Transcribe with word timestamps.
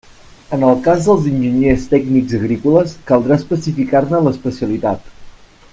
En 0.55 0.63
el 0.69 0.79
cas 0.87 1.03
dels 1.09 1.27
enginyers 1.31 1.85
tècnics 1.91 2.33
agrícoles, 2.39 2.97
caldrà 3.13 3.39
especificar-ne 3.43 4.23
l'especialitat. 4.29 5.17